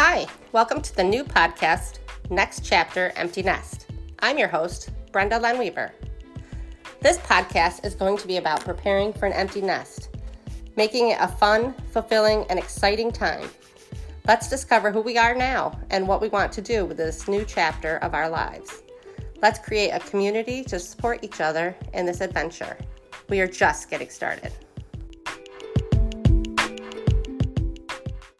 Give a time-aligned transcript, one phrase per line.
[0.00, 1.98] Hi, welcome to the new podcast,
[2.30, 3.88] Next Chapter Empty Nest.
[4.20, 5.90] I'm your host, Brenda Lenweaver.
[7.00, 10.10] This podcast is going to be about preparing for an empty nest,
[10.76, 13.50] making it a fun, fulfilling, and exciting time.
[14.28, 17.44] Let's discover who we are now and what we want to do with this new
[17.44, 18.84] chapter of our lives.
[19.42, 22.78] Let's create a community to support each other in this adventure.
[23.28, 24.52] We are just getting started.